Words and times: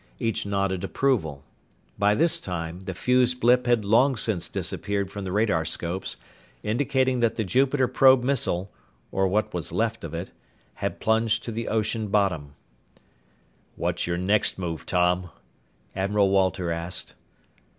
Each 0.17 0.47
nodded 0.47 0.83
approval. 0.83 1.43
By 1.99 2.15
this 2.15 2.39
time, 2.39 2.79
the 2.85 2.95
fused 2.95 3.39
blip 3.39 3.67
had 3.67 3.85
long 3.85 4.17
since 4.17 4.49
disappeared 4.49 5.11
from 5.11 5.25
the 5.25 5.31
radarscopes, 5.31 6.15
indicating 6.63 7.19
that 7.19 7.35
the 7.35 7.43
Jupiter 7.43 7.87
probe 7.87 8.23
missile 8.23 8.71
or 9.11 9.27
what 9.27 9.53
was 9.53 9.71
left 9.71 10.03
of 10.03 10.15
it 10.15 10.31
had 10.81 10.99
plunged 10.99 11.43
to 11.43 11.51
the 11.51 11.67
ocean 11.67 12.07
bottom. 12.07 12.55
"What's 13.75 14.07
your 14.07 14.17
next 14.17 14.57
move, 14.57 14.87
Tom?" 14.87 15.29
Admiral 15.95 16.31
Walter 16.31 16.71
asked. 16.71 17.13